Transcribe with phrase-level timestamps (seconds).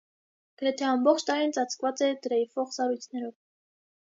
[0.61, 3.37] Գրեթե ամբողջ տարին ծածկված է դրեյֆող սառույցներով։